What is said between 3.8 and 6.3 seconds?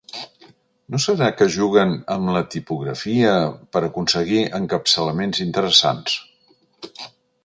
aconseguir encapçalaments interessants?